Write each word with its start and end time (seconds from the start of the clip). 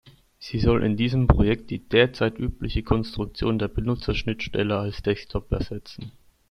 Sie 0.39 0.59
soll 0.59 0.81
in 0.81 0.97
diesem 0.97 1.27
Projekt 1.27 1.69
die 1.69 1.77
derzeit 1.87 2.39
übliche 2.39 2.81
Konstruktion 2.81 3.59
der 3.59 3.67
Benutzerschnittstelle 3.67 4.79
als 4.79 5.03
Desktop 5.03 5.51
ersetzen. 5.51 6.11